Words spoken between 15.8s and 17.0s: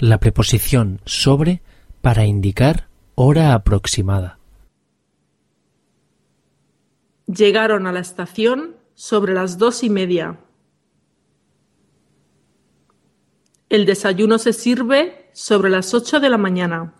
ocho de la mañana.